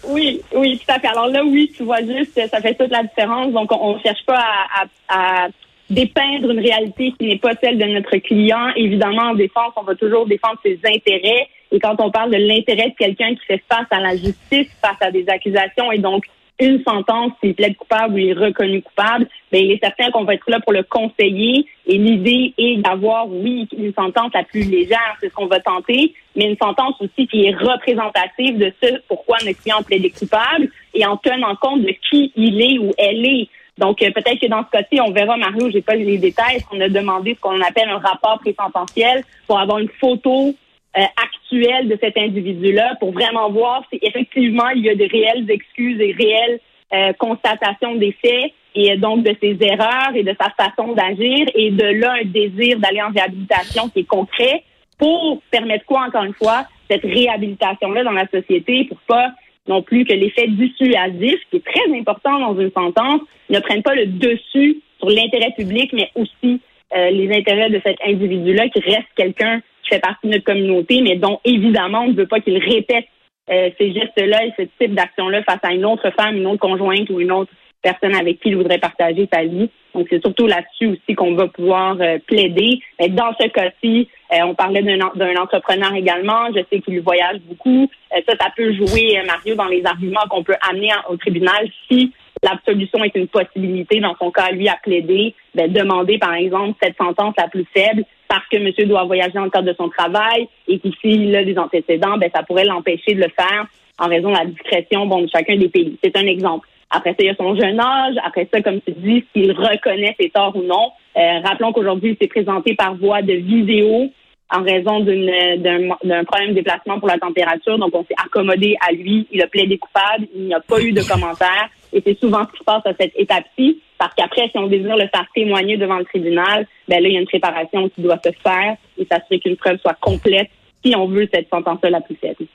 Oui, 0.07 0.41
oui, 0.55 0.79
tout 0.79 0.93
à 0.93 0.99
fait. 0.99 1.07
Alors 1.07 1.27
là, 1.27 1.43
oui, 1.43 1.71
tu 1.75 1.83
vois 1.83 2.01
juste, 2.01 2.39
ça 2.49 2.61
fait 2.61 2.73
toute 2.73 2.89
la 2.89 3.03
différence. 3.03 3.51
Donc, 3.51 3.69
on, 3.71 3.95
ne 3.95 3.99
cherche 3.99 4.25
pas 4.25 4.43
à, 4.73 4.85
à, 5.09 5.47
dépeindre 5.89 6.51
une 6.51 6.59
réalité 6.59 7.13
qui 7.19 7.27
n'est 7.27 7.37
pas 7.37 7.51
celle 7.61 7.77
de 7.77 7.85
notre 7.85 8.17
client. 8.17 8.69
Évidemment, 8.75 9.31
en 9.31 9.35
défense, 9.35 9.73
on 9.75 9.83
va 9.83 9.95
toujours 9.95 10.25
défendre 10.25 10.57
ses 10.63 10.79
intérêts. 10.85 11.47
Et 11.71 11.79
quand 11.79 11.95
on 11.99 12.09
parle 12.11 12.31
de 12.31 12.37
l'intérêt 12.37 12.89
de 12.89 12.95
quelqu'un 12.97 13.35
qui 13.35 13.45
fait 13.45 13.61
face 13.69 13.87
à 13.91 13.99
la 13.99 14.15
justice, 14.15 14.67
face 14.81 14.97
à 15.01 15.11
des 15.11 15.27
accusations 15.27 15.91
et 15.91 15.99
donc 15.99 16.25
une 16.59 16.83
sentence, 16.83 17.31
s'il 17.41 17.55
plaide 17.55 17.75
coupable 17.77 18.13
ou 18.13 18.17
il 18.17 18.29
est 18.29 18.33
reconnu 18.33 18.81
coupable, 18.81 19.27
bien, 19.51 19.61
il 19.61 19.71
est 19.71 19.79
certain 19.79 20.11
qu'on 20.11 20.25
va 20.25 20.33
être 20.33 20.49
là 20.49 20.59
pour 20.59 20.73
le 20.73 20.83
conseiller. 20.83 21.65
Et 21.87 21.97
l'idée 21.97 22.53
est 22.57 22.77
d'avoir, 22.77 23.27
oui, 23.29 23.67
une 23.77 23.93
sentence 23.93 24.31
la 24.33 24.43
plus 24.43 24.69
légère, 24.69 25.15
c'est 25.19 25.29
ce 25.29 25.33
qu'on 25.33 25.47
va 25.47 25.59
tenter, 25.59 26.13
mais 26.35 26.45
une 26.51 26.57
sentence 26.57 26.95
aussi 27.01 27.27
qui 27.27 27.45
est 27.45 27.55
représentative 27.55 28.57
de 28.57 28.71
ce 28.83 29.01
pourquoi 29.07 29.37
notre 29.45 29.61
client 29.61 29.81
plaide 29.83 30.11
coupable 30.13 30.69
et 30.93 31.05
en 31.05 31.17
tenant 31.17 31.55
compte 31.55 31.81
de 31.81 31.93
qui 32.09 32.31
il 32.35 32.61
est 32.61 32.77
ou 32.77 32.91
elle 32.97 33.25
est. 33.25 33.49
Donc, 33.77 34.01
euh, 34.01 34.11
peut-être 34.11 34.39
que 34.39 34.47
dans 34.47 34.63
ce 34.65 34.77
cas-ci, 34.77 34.99
on 34.99 35.11
verra, 35.11 35.37
Mario, 35.37 35.69
j'ai 35.71 35.81
pas 35.81 35.95
les 35.95 36.17
détails, 36.17 36.61
on 36.71 36.81
a 36.81 36.89
demandé 36.89 37.35
ce 37.35 37.39
qu'on 37.39 37.61
appelle 37.61 37.89
un 37.89 37.97
rapport 37.97 38.39
présententiel 38.39 39.23
pour 39.47 39.57
avoir 39.57 39.79
une 39.79 39.87
photo 39.87 40.53
euh, 40.97 41.01
actuelle 41.01 41.87
de 41.87 41.97
cet 42.01 42.17
individu-là 42.17 42.95
pour 42.99 43.11
vraiment 43.11 43.49
voir 43.51 43.83
si 43.91 43.99
effectivement 44.01 44.69
il 44.69 44.83
y 44.85 44.89
a 44.89 44.95
de 44.95 45.07
réelles 45.09 45.49
excuses 45.49 45.99
et 46.01 46.13
réelles 46.13 46.59
euh, 46.93 47.13
constatations 47.13 47.95
des 47.95 48.11
faits 48.13 48.51
et 48.73 48.97
donc 48.97 49.23
de 49.23 49.35
ses 49.41 49.57
erreurs 49.61 50.15
et 50.15 50.23
de 50.23 50.35
sa 50.39 50.49
façon 50.51 50.93
d'agir. 50.93 51.47
Et 51.53 51.71
de 51.71 51.85
là 51.99 52.15
un 52.21 52.25
désir 52.25 52.79
d'aller 52.79 53.01
en 53.01 53.11
réhabilitation 53.11 53.89
qui 53.89 53.99
est 53.99 54.07
concret 54.07 54.63
pour 54.97 55.41
permettre 55.51 55.85
quoi 55.85 56.05
encore 56.07 56.23
une 56.23 56.33
fois 56.33 56.65
cette 56.89 57.03
réhabilitation-là 57.03 58.03
dans 58.03 58.11
la 58.11 58.27
société 58.27 58.85
pour 58.85 58.97
pas 59.07 59.29
non 59.67 59.83
plus 59.83 60.03
que 60.03 60.13
l'effet 60.13 60.47
dissuasif, 60.47 61.39
qui 61.51 61.57
est 61.57 61.65
très 61.65 61.97
important 61.97 62.39
dans 62.39 62.59
une 62.59 62.71
sentence, 62.71 63.21
ne 63.49 63.59
prenne 63.59 63.83
pas 63.83 63.93
le 63.93 64.07
dessus 64.07 64.81
sur 64.97 65.09
l'intérêt 65.09 65.53
public, 65.55 65.93
mais 65.93 66.09
aussi 66.15 66.59
euh, 66.95 67.09
les 67.11 67.35
intérêts 67.35 67.69
de 67.69 67.81
cet 67.85 67.97
individu-là 68.05 68.69
qui 68.69 68.79
reste 68.79 69.07
quelqu'un 69.15 69.61
fait 69.89 69.99
partie 69.99 70.27
de 70.27 70.33
notre 70.33 70.43
communauté, 70.43 71.01
mais 71.01 71.15
dont 71.15 71.39
évidemment 71.43 72.01
on 72.01 72.09
ne 72.09 72.13
veut 72.13 72.27
pas 72.27 72.39
qu'il 72.39 72.57
répète 72.57 73.05
euh, 73.49 73.69
ces 73.79 73.93
gestes-là 73.93 74.45
et 74.45 74.53
ce 74.57 74.63
type 74.79 74.93
d'action-là 74.93 75.43
face 75.43 75.59
à 75.63 75.73
une 75.73 75.85
autre 75.85 76.11
femme, 76.11 76.37
une 76.37 76.45
autre 76.45 76.59
conjointe 76.59 77.09
ou 77.09 77.19
une 77.19 77.31
autre 77.31 77.51
personne 77.81 78.15
avec 78.15 78.39
qui 78.39 78.49
il 78.49 78.57
voudrait 78.57 78.77
partager 78.77 79.27
sa 79.31 79.43
vie. 79.43 79.69
Donc, 79.95 80.07
c'est 80.09 80.21
surtout 80.21 80.45
là-dessus 80.45 80.87
aussi 80.87 81.15
qu'on 81.15 81.33
va 81.33 81.47
pouvoir 81.47 81.97
euh, 81.99 82.19
plaider. 82.27 82.79
Mais 82.99 83.09
dans 83.09 83.33
ce 83.39 83.47
cas-ci, 83.47 84.07
euh, 84.33 84.43
on 84.43 84.53
parlait 84.53 84.83
d'un 84.83 85.35
entrepreneur 85.37 85.93
également. 85.95 86.47
Je 86.55 86.61
sais 86.71 86.81
qu'il 86.81 87.01
voyage 87.01 87.39
beaucoup. 87.47 87.89
ça, 88.11 88.33
ça 88.39 88.51
peut 88.55 88.71
jouer, 88.73 89.19
Mario, 89.25 89.55
dans 89.55 89.67
les 89.67 89.83
arguments 89.83 90.27
qu'on 90.29 90.43
peut 90.43 90.57
amener 90.69 90.91
au 91.09 91.17
tribunal 91.17 91.67
si 91.89 92.11
l'absolution 92.43 93.03
est 93.03 93.15
une 93.15 93.27
possibilité. 93.27 93.99
Dans 93.99 94.15
son 94.19 94.31
cas, 94.31 94.51
lui, 94.51 94.67
à 94.67 94.77
plaider, 94.81 95.35
ben, 95.55 95.71
demander, 95.71 96.17
par 96.17 96.33
exemple, 96.33 96.77
cette 96.81 96.97
sentence 96.97 97.33
la 97.37 97.47
plus 97.47 97.65
faible 97.73 98.03
parce 98.27 98.47
que 98.51 98.57
monsieur 98.57 98.85
doit 98.85 99.05
voyager 99.05 99.33
dans 99.33 99.45
le 99.45 99.49
cadre 99.49 99.67
de 99.67 99.75
son 99.75 99.89
travail 99.89 100.47
et 100.67 100.79
qu'ici, 100.79 101.35
a 101.35 101.43
des 101.43 101.57
antécédents, 101.57 102.17
ben, 102.17 102.29
ça 102.33 102.43
pourrait 102.43 102.65
l'empêcher 102.65 103.15
de 103.15 103.21
le 103.21 103.29
faire 103.29 103.65
en 103.97 104.07
raison 104.07 104.29
de 104.29 104.37
la 104.37 104.45
discrétion 104.45 105.05
bon, 105.05 105.21
de 105.23 105.29
chacun 105.29 105.57
des 105.57 105.69
pays. 105.69 105.97
C'est 106.03 106.15
un 106.15 106.25
exemple. 106.25 106.67
Après 106.91 107.11
ça, 107.11 107.17
il 107.19 107.25
y 107.25 107.29
a 107.29 107.35
son 107.35 107.55
jeune 107.55 107.79
âge. 107.79 108.15
Après 108.23 108.47
ça, 108.51 108.61
comme 108.61 108.81
tu 108.81 108.93
dis, 108.93 109.25
s'il 109.33 109.51
reconnaît 109.51 110.15
ses 110.19 110.29
torts 110.29 110.55
ou 110.55 110.63
non. 110.63 110.91
Euh, 111.17 111.39
rappelons 111.43 111.71
qu'aujourd'hui, 111.71 112.11
il 112.11 112.17
s'est 112.19 112.29
présenté 112.29 112.75
par 112.75 112.95
voie 112.95 113.21
de 113.21 113.33
vidéo 113.33 114.09
en 114.51 114.63
raison 114.63 115.01
d'un 115.01 116.23
problème 116.25 116.49
de 116.49 116.55
déplacement 116.55 116.99
pour 116.99 117.07
la 117.07 117.17
température. 117.17 117.77
Donc, 117.77 117.93
on 117.93 118.03
s'est 118.03 118.15
accommodé 118.23 118.75
à 118.87 118.91
lui. 118.91 119.27
Il 119.31 119.41
a 119.41 119.47
plaidé 119.47 119.77
coupable. 119.77 120.27
Il 120.35 120.45
n'y 120.45 120.53
a 120.53 120.59
pas 120.59 120.81
eu 120.81 120.91
de 120.91 121.01
commentaires. 121.03 121.69
Et 121.93 122.01
c'est 122.05 122.17
souvent 122.19 122.45
ce 122.45 122.51
qui 122.53 122.59
se 122.59 122.63
passe 122.63 122.85
à 122.85 122.93
cette 122.99 123.13
étape-ci. 123.15 123.81
Parce 123.97 124.13
qu'après, 124.15 124.49
si 124.49 124.57
on 124.57 124.67
désire 124.67 124.95
le 124.95 125.07
faire 125.07 125.25
témoigner 125.35 125.77
devant 125.77 125.97
le 125.97 126.05
tribunal, 126.05 126.65
ben 126.87 127.01
là, 127.01 127.09
il 127.09 127.13
y 127.13 127.17
a 127.17 127.19
une 127.19 127.27
préparation 127.27 127.89
qui 127.89 128.01
doit 128.01 128.19
se 128.23 128.31
faire 128.43 128.75
et 128.97 129.05
s'assurer 129.05 129.39
qu'une 129.39 129.57
preuve 129.57 129.77
soit 129.79 129.97
complète 129.99 130.49
si 130.83 130.95
on 130.95 131.07
veut 131.07 131.27
cette 131.33 131.49
sentence-là 131.49 131.89
la 131.89 132.01
plus 132.01 132.15
faible. 132.15 132.45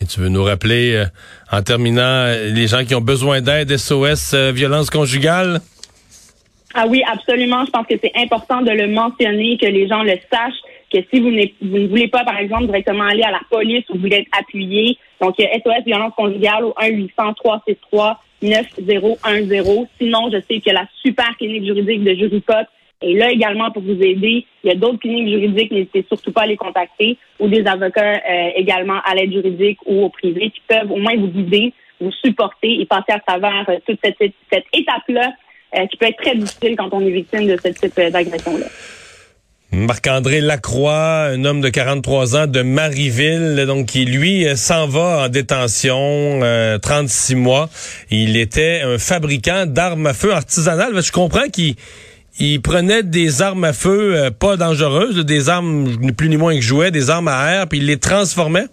Et 0.00 0.06
tu 0.06 0.20
veux 0.20 0.28
nous 0.28 0.44
rappeler, 0.44 0.94
euh, 0.94 1.04
en 1.50 1.62
terminant, 1.62 2.26
les 2.54 2.66
gens 2.68 2.84
qui 2.84 2.94
ont 2.94 3.00
besoin 3.00 3.40
d'aide, 3.40 3.76
SOS, 3.76 4.34
euh, 4.34 4.52
violence 4.52 4.90
conjugale? 4.90 5.60
Ah 6.74 6.86
oui, 6.86 7.02
absolument. 7.10 7.64
Je 7.64 7.70
pense 7.70 7.86
que 7.86 7.94
c'est 8.00 8.12
important 8.14 8.60
de 8.60 8.70
le 8.70 8.86
mentionner, 8.86 9.56
que 9.58 9.66
les 9.66 9.88
gens 9.88 10.02
le 10.02 10.14
sachent 10.30 10.62
que 10.92 10.98
si 11.12 11.20
vous, 11.20 11.30
vous, 11.30 11.78
ne 11.78 11.86
voulez 11.88 12.08
pas, 12.08 12.24
par 12.24 12.38
exemple, 12.38 12.66
directement 12.66 13.04
aller 13.04 13.22
à 13.22 13.30
la 13.30 13.40
police 13.50 13.84
ou 13.90 13.94
vous 13.94 14.00
voulez 14.00 14.16
être 14.16 14.38
appuyé, 14.38 14.98
donc 15.20 15.34
SOS 15.38 15.84
violence 15.84 16.12
conjugale 16.16 16.64
au 16.64 16.74
1 16.76 16.88
800 16.88 17.34
363 17.34 18.20
9010. 18.42 19.86
Sinon, 19.98 20.30
je 20.32 20.38
sais 20.48 20.60
que 20.60 20.70
la 20.70 20.86
super 21.02 21.36
clinique 21.36 21.64
juridique 21.64 22.04
de 22.04 22.14
Juripot 22.14 22.52
est 23.00 23.14
là 23.14 23.30
également 23.30 23.70
pour 23.70 23.82
vous 23.82 24.00
aider. 24.02 24.46
Il 24.64 24.68
y 24.68 24.70
a 24.70 24.74
d'autres 24.74 24.98
cliniques 24.98 25.28
juridiques, 25.28 25.70
n'hésitez 25.70 26.04
surtout 26.08 26.32
pas 26.32 26.42
à 26.42 26.46
les 26.46 26.56
contacter, 26.56 27.16
ou 27.38 27.48
des 27.48 27.66
avocats 27.66 28.20
euh, 28.28 28.50
également 28.56 29.00
à 29.04 29.14
l'aide 29.14 29.32
juridique 29.32 29.78
ou 29.86 30.04
au 30.04 30.08
privé 30.08 30.50
qui 30.50 30.62
peuvent 30.66 30.90
au 30.90 30.96
moins 30.96 31.16
vous 31.16 31.28
guider, 31.28 31.72
vous 32.00 32.12
supporter 32.12 32.80
et 32.80 32.86
passer 32.86 33.12
à 33.12 33.20
travers 33.20 33.64
euh, 33.68 33.76
toute 33.86 33.98
cette, 34.02 34.16
cette 34.18 34.66
étape-là 34.72 35.32
euh, 35.76 35.86
qui 35.86 35.96
peut 35.96 36.06
être 36.06 36.22
très 36.22 36.34
difficile 36.34 36.76
quand 36.76 36.88
on 36.92 37.00
est 37.00 37.10
victime 37.10 37.46
de 37.46 37.56
ce 37.56 37.68
type 37.68 37.94
d'agression-là. 37.96 38.66
Marc-André 39.70 40.40
Lacroix, 40.40 41.28
un 41.30 41.44
homme 41.44 41.60
de 41.60 41.68
43 41.68 42.36
ans 42.36 42.46
de 42.46 42.62
Marieville, 42.62 43.66
donc 43.66 43.84
qui 43.84 44.06
lui 44.06 44.46
s'en 44.56 44.86
va 44.86 45.24
en 45.24 45.28
détention, 45.28 46.40
36 46.80 47.34
euh, 47.34 47.36
mois. 47.36 47.68
Il 48.10 48.38
était 48.38 48.80
un 48.82 48.96
fabricant 48.96 49.66
d'armes 49.66 50.06
à 50.06 50.14
feu 50.14 50.32
artisanales. 50.32 51.02
Je 51.02 51.12
comprends 51.12 51.48
qu'il 51.52 51.74
il 52.40 52.62
prenait 52.62 53.02
des 53.02 53.42
armes 53.42 53.64
à 53.64 53.74
feu 53.74 54.16
euh, 54.16 54.30
pas 54.30 54.56
dangereuses, 54.56 55.22
des 55.26 55.50
armes 55.50 55.98
ni 56.00 56.12
plus 56.12 56.30
ni 56.30 56.38
moins 56.38 56.54
que 56.54 56.62
jouets, 56.62 56.90
des 56.90 57.10
armes 57.10 57.28
à 57.28 57.52
air, 57.52 57.68
puis 57.68 57.78
il 57.78 57.86
les 57.86 57.98
transformait. 57.98 58.68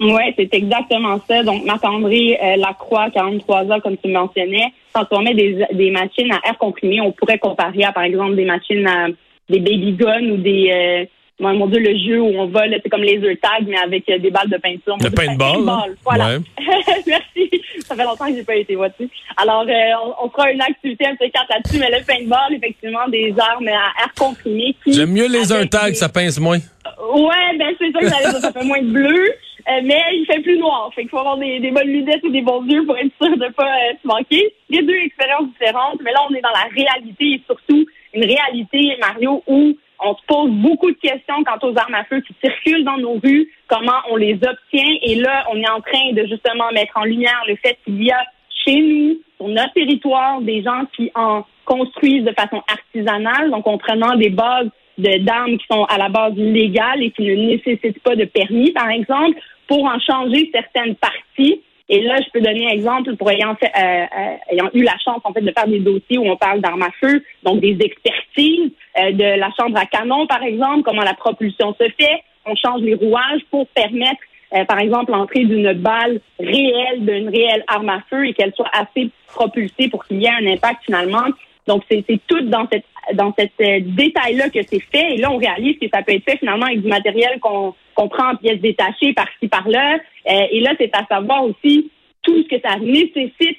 Oui, 0.00 0.22
c'est 0.34 0.54
exactement 0.54 1.20
ça. 1.28 1.42
Donc, 1.42 1.66
Marc-André 1.66 2.38
euh, 2.42 2.56
Lacroix, 2.56 3.10
43 3.12 3.64
ans, 3.64 3.80
comme 3.80 3.98
tu 3.98 4.10
mentionnais, 4.10 4.72
transformait 4.94 5.34
des, 5.34 5.62
des 5.74 5.90
machines 5.90 6.32
à 6.32 6.48
air 6.48 6.56
comprimé. 6.58 7.02
On 7.02 7.12
pourrait 7.12 7.38
comparer 7.38 7.84
à, 7.84 7.92
par 7.92 8.04
exemple, 8.04 8.34
des 8.34 8.46
machines 8.46 8.86
à 8.86 9.08
des 9.50 9.60
baby 9.60 9.92
guns 9.92 10.30
ou 10.30 10.36
des 10.36 10.70
euh, 10.70 11.04
mon 11.40 11.66
Dieu, 11.66 11.80
le 11.80 11.96
jeu 11.98 12.20
où 12.20 12.38
on 12.38 12.46
va, 12.46 12.64
c'est 12.70 12.88
comme 12.88 13.02
laser 13.02 13.34
tag, 13.40 13.66
mais 13.66 13.78
avec 13.78 14.08
euh, 14.08 14.18
des 14.18 14.30
balles 14.30 14.50
de 14.50 14.58
peinture. 14.58 14.96
Le 15.02 15.10
paintball. 15.10 15.64
paintball 15.64 15.96
voilà. 16.04 16.38
Merci. 17.06 17.62
Ça 17.80 17.96
fait 17.96 18.04
longtemps 18.04 18.26
que 18.26 18.34
j'ai 18.34 18.44
pas 18.44 18.56
été, 18.56 18.74
vois-tu. 18.76 19.08
Alors, 19.36 19.64
euh, 19.66 20.12
on, 20.22 20.28
fera 20.28 20.52
une 20.52 20.60
activité 20.60 21.06
un 21.06 21.16
peu 21.16 21.28
carte 21.32 21.48
là-dessus, 21.48 21.78
mais 21.78 21.90
le 21.90 22.04
paintball, 22.04 22.54
effectivement, 22.54 23.08
des 23.08 23.34
armes 23.38 23.68
à 23.68 24.02
air 24.02 24.12
comprimé. 24.18 24.76
J'aime 24.86 25.12
mieux 25.12 25.28
laser 25.28 25.68
tag, 25.68 25.94
ça 25.94 26.08
pince 26.08 26.38
moins. 26.38 26.58
Ouais, 26.58 27.58
ben 27.58 27.68
c'est 27.78 27.90
ça 27.92 28.00
que 28.00 28.08
ça, 28.08 28.40
ça 28.40 28.52
fait 28.52 28.64
moins 28.64 28.82
de 28.82 28.90
bleu, 28.90 29.32
mais 29.66 30.02
il 30.12 30.26
fait 30.26 30.40
plus 30.40 30.58
noir. 30.58 30.90
Fait 30.94 31.02
qu'il 31.02 31.10
faut 31.10 31.18
avoir 31.18 31.38
des, 31.38 31.60
des, 31.60 31.70
bonnes 31.70 31.88
lunettes 31.88 32.24
et 32.24 32.30
des 32.30 32.42
bons 32.42 32.64
yeux 32.64 32.84
pour 32.84 32.96
être 32.98 33.12
sûr 33.20 33.36
de 33.36 33.52
pas 33.54 33.76
se 34.02 34.06
manquer. 34.06 34.52
Les 34.68 34.82
deux 34.82 34.94
expériences 34.94 35.48
différentes, 35.58 36.00
mais 36.02 36.12
là, 36.12 36.20
on 36.28 36.34
est 36.34 36.40
dans 36.40 36.48
la 36.50 36.68
réalité 36.74 37.24
et 37.24 37.42
surtout 37.46 37.86
une 38.14 38.24
réalité, 38.24 38.96
Mario, 39.00 39.42
où 39.46 39.76
on 40.02 40.14
se 40.14 40.20
pose 40.26 40.50
beaucoup 40.50 40.90
de 40.90 40.96
questions 40.96 41.44
quant 41.44 41.68
aux 41.68 41.76
armes 41.76 41.94
à 41.94 42.04
feu 42.04 42.20
qui 42.20 42.34
circulent 42.42 42.84
dans 42.84 42.96
nos 42.96 43.18
rues, 43.22 43.52
comment 43.68 44.00
on 44.10 44.16
les 44.16 44.34
obtient. 44.34 44.96
Et 45.02 45.16
là, 45.16 45.44
on 45.52 45.56
est 45.56 45.68
en 45.68 45.80
train 45.80 46.12
de 46.12 46.26
justement 46.26 46.70
mettre 46.72 46.96
en 46.96 47.04
lumière 47.04 47.42
le 47.46 47.56
fait 47.56 47.78
qu'il 47.84 48.02
y 48.02 48.10
a 48.10 48.24
chez 48.64 48.76
nous, 48.76 49.16
sur 49.36 49.48
notre 49.48 49.72
territoire, 49.72 50.40
des 50.40 50.62
gens 50.62 50.84
qui 50.96 51.10
en 51.14 51.44
construisent 51.64 52.24
de 52.24 52.32
façon 52.32 52.62
artisanale, 52.68 53.50
donc 53.50 53.66
en 53.66 53.78
prenant 53.78 54.16
des 54.16 54.30
bases 54.30 54.68
d'armes 54.98 55.56
qui 55.56 55.66
sont 55.70 55.84
à 55.84 55.96
la 55.96 56.08
base 56.08 56.34
légales 56.34 57.02
et 57.02 57.10
qui 57.10 57.22
ne 57.22 57.34
nécessitent 57.34 58.02
pas 58.02 58.16
de 58.16 58.24
permis, 58.24 58.70
par 58.72 58.90
exemple, 58.90 59.38
pour 59.66 59.84
en 59.84 59.98
changer 60.00 60.50
certaines 60.52 60.96
parties. 60.96 61.62
Et 61.92 62.00
là, 62.02 62.16
je 62.24 62.30
peux 62.30 62.40
donner 62.40 62.66
un 62.68 62.70
exemple 62.70 63.16
pour 63.16 63.30
ayant, 63.30 63.56
fait, 63.56 63.72
euh, 63.76 64.06
euh, 64.16 64.52
ayant 64.52 64.70
eu 64.72 64.82
la 64.82 64.96
chance 65.04 65.20
en 65.24 65.32
fait 65.32 65.40
de 65.40 65.52
faire 65.52 65.66
des 65.66 65.80
dossiers 65.80 66.18
où 66.18 66.26
on 66.26 66.36
parle 66.36 66.60
d'armes 66.60 66.82
à 66.82 66.90
feu, 67.00 67.22
donc 67.42 67.60
des 67.60 67.76
expertises 67.80 68.70
euh, 68.96 69.10
de 69.10 69.38
la 69.38 69.50
chambre 69.58 69.76
à 69.76 69.86
canon, 69.86 70.26
par 70.28 70.42
exemple, 70.44 70.82
comment 70.84 71.02
la 71.02 71.14
propulsion 71.14 71.74
se 71.78 71.88
fait. 71.98 72.22
On 72.46 72.54
change 72.54 72.82
les 72.82 72.94
rouages 72.94 73.42
pour 73.50 73.66
permettre 73.68 74.20
euh, 74.52 74.64
par 74.64 74.80
exemple, 74.80 75.12
l'entrée 75.12 75.44
d'une 75.44 75.72
balle 75.74 76.20
réelle, 76.38 77.04
d'une 77.04 77.28
réelle 77.28 77.64
arme 77.68 77.88
à 77.88 78.02
feu 78.10 78.26
et 78.26 78.34
qu'elle 78.34 78.52
soit 78.54 78.70
assez 78.72 79.10
propulsée 79.28 79.88
pour 79.88 80.04
qu'il 80.04 80.20
y 80.20 80.26
ait 80.26 80.30
un 80.30 80.46
impact 80.46 80.84
finalement. 80.84 81.24
Donc, 81.70 81.84
c'est 81.88 82.04
tout 82.26 82.40
dans 82.42 82.66
cette 82.70 82.84
dans 83.14 83.32
euh, 83.38 83.80
détail-là 83.80 84.50
que 84.50 84.60
c'est 84.62 84.82
fait. 84.92 85.14
Et 85.14 85.16
là, 85.18 85.30
on 85.32 85.36
réalise 85.36 85.78
que 85.78 85.86
ça 85.92 86.02
peut 86.02 86.12
être 86.12 86.24
fait 86.24 86.38
finalement 86.38 86.66
avec 86.66 86.82
du 86.82 86.88
matériel 86.88 87.38
qu'on 87.40 87.74
prend 88.08 88.32
en 88.32 88.36
pièces 88.36 88.60
détachées 88.60 89.12
par-ci, 89.14 89.48
par-là. 89.48 89.98
Euh, 90.28 90.46
et 90.50 90.60
là, 90.60 90.72
c'est 90.78 90.94
à 90.94 91.06
savoir 91.06 91.44
aussi 91.44 91.90
tout 92.22 92.42
ce 92.42 92.48
que 92.48 92.60
ça 92.60 92.76
nécessite 92.76 93.58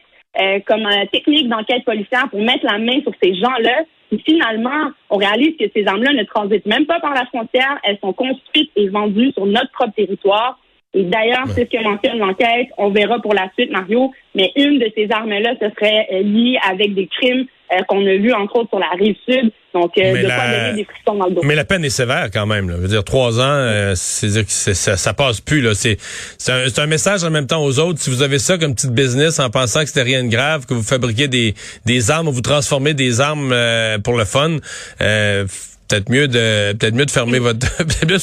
comme 0.65 0.87
technique 1.11 1.49
d'enquête 1.49 1.83
policière 1.83 2.29
pour 2.29 2.41
mettre 2.41 2.65
la 2.65 2.77
main 2.77 3.01
sur 3.01 3.11
ces 3.21 3.33
gens-là. 3.35 3.83
Et 4.13 4.17
finalement, 4.19 4.91
on 5.09 5.17
réalise 5.17 5.57
que 5.57 5.65
ces 5.75 5.85
armes-là 5.85 6.13
ne 6.13 6.23
transitent 6.23 6.65
même 6.65 6.85
pas 6.85 7.01
par 7.01 7.13
la 7.13 7.25
frontière. 7.25 7.79
Elles 7.83 7.97
sont 7.99 8.13
construites 8.13 8.71
et 8.77 8.87
vendues 8.87 9.33
sur 9.33 9.45
notre 9.45 9.71
propre 9.71 9.93
territoire. 9.93 10.57
Et 10.93 11.03
d'ailleurs, 11.03 11.47
c'est 11.49 11.65
ce 11.65 11.77
que 11.77 11.83
mentionne 11.83 12.19
l'enquête. 12.19 12.67
On 12.77 12.89
verra 12.91 13.19
pour 13.19 13.33
la 13.33 13.49
suite, 13.57 13.71
Mario. 13.71 14.11
Mais 14.35 14.51
une 14.55 14.79
de 14.79 14.89
ces 14.95 15.09
armes-là, 15.11 15.55
ce 15.61 15.69
serait 15.69 16.07
euh, 16.13 16.21
liée 16.21 16.57
avec 16.69 16.93
des 16.93 17.07
crimes 17.07 17.45
euh, 17.73 17.81
qu'on 17.87 18.05
a 18.05 18.17
vus, 18.17 18.33
entre 18.33 18.57
autres, 18.57 18.69
sur 18.69 18.79
la 18.79 18.89
rive 18.97 19.15
sud. 19.27 19.51
Donc, 19.73 19.97
euh, 19.97 20.21
de 20.21 20.25
quoi 20.25 20.47
donner 20.47 20.73
des 20.75 20.83
frissons 20.83 21.17
dans 21.17 21.27
le 21.27 21.35
dos. 21.35 21.41
Mais 21.43 21.55
la 21.55 21.63
peine 21.63 21.85
est 21.85 21.89
sévère 21.89 22.29
quand 22.31 22.45
même. 22.45 22.69
Là. 22.69 22.75
Je 22.77 22.81
veux 22.81 22.87
dire, 22.89 23.03
trois 23.03 23.39
ans, 23.39 23.93
c'est 23.95 24.27
dire 24.27 24.45
que 24.45 24.51
ça, 24.51 24.97
ça 24.97 25.13
passe 25.13 25.39
plus. 25.39 25.61
Là. 25.61 25.73
C'est, 25.73 25.97
c'est, 26.37 26.51
un, 26.51 26.83
un, 26.83 26.87
message 26.87 27.23
en 27.23 27.29
même 27.29 27.47
temps 27.47 27.63
aux 27.63 27.79
autres. 27.79 27.99
Si 27.99 28.09
vous 28.09 28.21
avez 28.21 28.37
ça 28.37 28.57
comme 28.57 28.75
petite 28.75 28.91
business 28.91 29.39
en 29.39 29.49
pensant 29.49 29.81
que 29.81 29.87
c'était 29.87 30.01
rien 30.01 30.23
de 30.23 30.29
grave, 30.29 30.65
que 30.65 30.73
vous 30.73 30.83
fabriquez 30.83 31.29
des, 31.29 31.55
des 31.85 32.11
armes 32.11 32.27
ou 32.27 32.33
vous 32.33 32.41
transformez 32.41 32.93
des 32.93 33.21
armes 33.21 33.55
pour 34.03 34.17
le 34.17 34.25
fun, 34.25 34.57
peut-être 35.91 36.09
mieux 36.09 36.27
de 36.27 36.73
peut-être 36.73 36.95
mieux 36.95 37.05
de 37.05 37.11
fermer 37.11 37.39
votre 37.39 37.67
de 38.05 38.17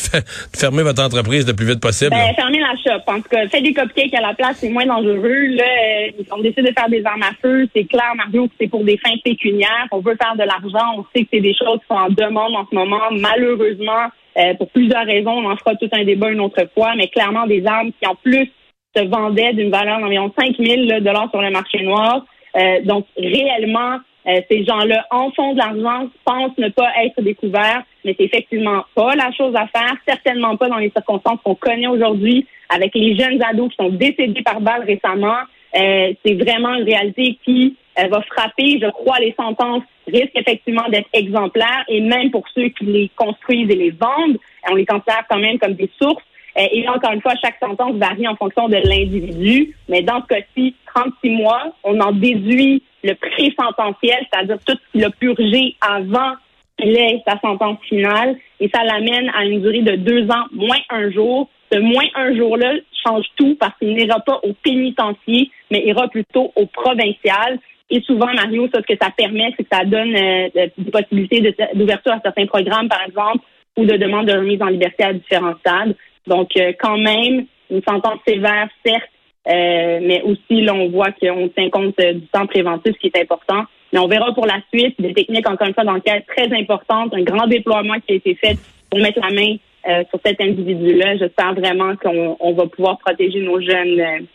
fermer 0.56 0.82
votre 0.82 1.02
entreprise 1.02 1.46
le 1.46 1.54
plus 1.54 1.66
vite 1.66 1.80
possible. 1.80 2.10
Ben, 2.10 2.34
fermer 2.34 2.60
la 2.60 2.74
shop. 2.76 3.02
En 3.06 3.16
tout 3.20 3.28
cas, 3.28 3.46
faites 3.48 3.62
des 3.62 3.74
cupcakes 3.74 4.14
à 4.14 4.20
la 4.20 4.34
place, 4.34 4.56
c'est 4.58 4.70
moins 4.70 4.86
dangereux. 4.86 5.46
Là, 5.54 5.64
euh, 5.64 6.22
on 6.32 6.40
décide 6.40 6.66
de 6.66 6.72
faire 6.72 6.88
des 6.88 7.04
armes 7.04 7.22
à 7.22 7.32
feu. 7.42 7.68
C'est 7.74 7.84
clair, 7.84 8.12
Mario, 8.16 8.46
que 8.46 8.54
c'est 8.60 8.68
pour 8.68 8.84
des 8.84 8.96
fins 8.96 9.16
pécuniaires. 9.22 9.86
On 9.90 10.00
veut 10.00 10.16
faire 10.20 10.34
de 10.36 10.44
l'argent. 10.44 10.96
On 10.96 11.04
sait 11.14 11.24
que 11.24 11.28
c'est 11.32 11.40
des 11.40 11.54
choses 11.54 11.78
qui 11.80 11.86
sont 11.90 12.00
en 12.00 12.08
demande 12.08 12.54
en 12.54 12.66
ce 12.70 12.74
moment. 12.74 13.00
Malheureusement, 13.12 14.08
euh, 14.38 14.54
pour 14.54 14.70
plusieurs 14.70 15.04
raisons, 15.04 15.32
on 15.32 15.50
en 15.50 15.56
fera 15.56 15.74
tout 15.74 15.88
un 15.92 16.04
débat 16.04 16.30
une 16.30 16.40
autre 16.40 16.66
fois, 16.74 16.94
mais 16.96 17.08
clairement 17.08 17.46
des 17.46 17.64
armes 17.66 17.90
qui 18.00 18.08
en 18.08 18.14
plus 18.14 18.50
se 18.96 19.04
vendaient 19.04 19.52
d'une 19.52 19.70
valeur 19.70 20.00
d'environ 20.00 20.32
5 20.38 20.56
000 20.58 21.00
dollars 21.00 21.28
sur 21.30 21.42
le 21.42 21.50
marché 21.50 21.82
noir. 21.82 22.24
Euh, 22.56 22.80
donc 22.84 23.06
réellement, 23.16 23.98
euh, 24.28 24.40
ces 24.50 24.64
gens-là 24.64 25.06
en 25.10 25.30
font 25.30 25.54
de 25.54 25.58
l'argent, 25.58 26.08
pensent 26.24 26.56
ne 26.58 26.68
pas 26.68 26.90
être 27.02 27.22
découverts, 27.22 27.82
mais 28.04 28.14
c'est 28.18 28.24
effectivement 28.24 28.84
pas 28.94 29.14
la 29.14 29.32
chose 29.32 29.54
à 29.56 29.66
faire, 29.68 29.94
certainement 30.06 30.56
pas 30.56 30.68
dans 30.68 30.76
les 30.76 30.90
circonstances 30.90 31.38
qu'on 31.42 31.54
connaît 31.54 31.86
aujourd'hui 31.86 32.46
avec 32.68 32.94
les 32.94 33.16
jeunes 33.16 33.42
ados 33.42 33.70
qui 33.70 33.76
sont 33.76 33.88
décédés 33.88 34.42
par 34.42 34.60
balle 34.60 34.84
récemment. 34.84 35.38
Euh, 35.76 36.12
c'est 36.24 36.34
vraiment 36.34 36.74
une 36.74 36.84
réalité 36.84 37.38
qui 37.44 37.76
euh, 37.98 38.08
va 38.08 38.20
frapper. 38.22 38.78
Je 38.82 38.90
crois 38.90 39.18
les 39.18 39.34
sentences 39.38 39.84
risquent 40.06 40.36
effectivement 40.36 40.88
d'être 40.90 41.08
exemplaires 41.12 41.84
et 41.88 42.00
même 42.00 42.30
pour 42.30 42.44
ceux 42.54 42.68
qui 42.68 42.84
les 42.84 43.10
construisent 43.16 43.70
et 43.70 43.76
les 43.76 43.90
vendent, 43.90 44.38
on 44.70 44.74
les 44.74 44.86
considère 44.86 45.24
quand 45.28 45.38
même 45.38 45.58
comme 45.58 45.74
des 45.74 45.90
sources. 46.00 46.22
Et 46.58 46.82
là, 46.82 46.94
encore 46.94 47.12
une 47.12 47.22
fois, 47.22 47.34
chaque 47.42 47.58
sentence 47.60 47.94
varie 47.96 48.26
en 48.26 48.36
fonction 48.36 48.68
de 48.68 48.76
l'individu. 48.76 49.76
Mais 49.88 50.02
dans 50.02 50.20
ce 50.22 50.26
cas-ci, 50.26 50.74
36 50.94 51.30
mois, 51.30 51.72
on 51.84 52.00
en 52.00 52.12
déduit 52.12 52.82
le 53.04 53.14
pré-sententiel, 53.14 54.26
c'est-à-dire 54.32 54.58
tout 54.66 54.74
ce 54.74 54.92
qu'il 54.92 55.04
a 55.04 55.10
purgé 55.10 55.76
avant 55.80 56.34
qu'il 56.78 56.96
ait 56.96 57.22
sa 57.26 57.38
sentence 57.40 57.78
finale, 57.88 58.36
et 58.60 58.68
ça 58.72 58.84
l'amène 58.84 59.30
à 59.36 59.44
une 59.44 59.62
durée 59.62 59.82
de 59.82 59.96
deux 59.96 60.24
ans 60.30 60.44
moins 60.52 60.78
un 60.90 61.10
jour. 61.10 61.48
Ce 61.70 61.78
moins 61.78 62.06
un 62.14 62.34
jour-là 62.34 62.74
change 63.06 63.26
tout 63.36 63.56
parce 63.60 63.76
qu'il 63.78 63.94
n'ira 63.94 64.20
pas 64.20 64.40
au 64.42 64.52
pénitencier, 64.52 65.50
mais 65.70 65.84
ira 65.86 66.08
plutôt 66.08 66.52
au 66.56 66.66
provincial. 66.66 67.58
Et 67.90 68.00
souvent, 68.02 68.32
Mario, 68.34 68.68
ça, 68.72 68.80
ce 68.80 68.94
que 68.94 68.98
ça 69.00 69.10
permet, 69.10 69.52
c'est 69.56 69.64
que 69.64 69.68
ça 69.70 69.84
donne 69.84 70.14
euh, 70.14 70.48
des 70.76 70.90
possibilités 70.90 71.54
d'ouverture 71.74 72.12
à 72.12 72.20
certains 72.22 72.46
programmes, 72.46 72.88
par 72.88 73.02
exemple, 73.06 73.44
ou 73.76 73.84
de 73.84 73.96
demande 73.96 74.26
de 74.26 74.32
remise 74.32 74.60
en 74.60 74.66
liberté 74.66 75.04
à 75.04 75.12
différents 75.12 75.56
stades. 75.60 75.94
Donc, 76.28 76.50
euh, 76.56 76.72
quand 76.78 76.98
même, 76.98 77.46
une 77.70 77.82
sentence 77.82 78.18
sévère, 78.26 78.68
certes, 78.84 79.10
euh, 79.48 79.98
mais 80.02 80.22
aussi, 80.22 80.62
là, 80.62 80.74
on 80.74 80.88
voit 80.90 81.10
qu'on 81.12 81.48
tient 81.48 81.70
compte 81.70 81.94
euh, 82.00 82.12
du 82.14 82.26
temps 82.26 82.46
préventif, 82.46 82.92
ce 82.94 82.98
qui 82.98 83.06
est 83.06 83.20
important. 83.20 83.64
Mais 83.92 83.98
on 83.98 84.08
verra 84.08 84.34
pour 84.34 84.46
la 84.46 84.60
suite 84.72 85.00
des 85.00 85.14
techniques, 85.14 85.48
encore 85.48 85.66
une 85.66 85.74
fois, 85.74 85.84
d'enquête 85.84 86.24
très 86.26 86.52
importantes, 86.54 87.14
un 87.14 87.22
grand 87.22 87.46
déploiement 87.46 87.94
qui 88.06 88.12
a 88.12 88.16
été 88.16 88.34
fait 88.34 88.58
pour 88.90 89.00
mettre 89.00 89.20
la 89.20 89.30
main 89.30 89.56
euh, 89.88 90.04
sur 90.10 90.20
cet 90.24 90.40
individu-là. 90.40 91.16
J'espère 91.16 91.54
vraiment 91.54 91.96
qu'on 91.96 92.52
va 92.52 92.66
pouvoir 92.66 92.98
protéger 92.98 93.40
nos 93.40 93.60
jeunes 93.60 94.26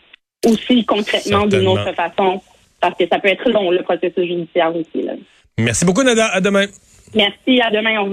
aussi 0.44 0.84
concrètement 0.84 1.46
d'une 1.46 1.68
autre 1.68 1.92
façon, 1.94 2.40
parce 2.80 2.98
que 2.98 3.06
ça 3.06 3.18
peut 3.18 3.28
être 3.28 3.48
long, 3.50 3.70
le 3.70 3.82
processus 3.82 4.26
judiciaire 4.26 4.74
aussi. 4.74 5.02
Là. 5.02 5.12
Merci 5.58 5.84
beaucoup, 5.84 6.02
Nada. 6.02 6.26
À 6.26 6.40
demain. 6.40 6.66
Merci. 7.14 7.60
À 7.60 7.70
demain. 7.70 8.00